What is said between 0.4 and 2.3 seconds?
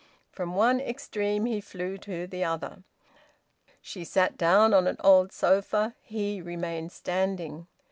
one extreme he flew to